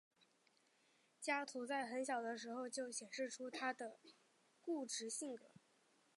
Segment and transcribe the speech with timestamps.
[1.19, 3.99] 加图在很小的时候就显示出他的
[4.59, 5.51] 固执性格。